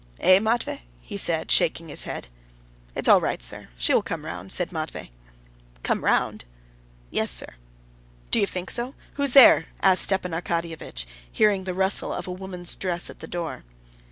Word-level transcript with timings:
"Eh, 0.19 0.39
Matvey?" 0.39 0.81
he 0.99 1.15
said, 1.15 1.51
shaking 1.51 1.87
his 1.89 2.05
head. 2.05 2.27
"It's 2.95 3.07
all 3.07 3.21
right, 3.21 3.39
sir; 3.43 3.67
she 3.77 3.93
will 3.93 4.01
come 4.01 4.25
round," 4.25 4.51
said 4.51 4.71
Matvey. 4.71 5.11
"Come 5.83 6.03
round?" 6.03 6.43
"Yes, 7.11 7.29
sir." 7.29 7.53
"Do 8.31 8.39
you 8.39 8.47
think 8.47 8.71
so? 8.71 8.95
Who's 9.13 9.33
there?" 9.33 9.67
asked 9.83 10.05
Stepan 10.05 10.31
Arkadyevitch, 10.33 11.05
hearing 11.31 11.65
the 11.65 11.75
rustle 11.75 12.11
of 12.13 12.25
a 12.27 12.31
woman's 12.31 12.75
dress 12.75 13.11
at 13.11 13.19
the 13.19 13.27
door. 13.27 13.63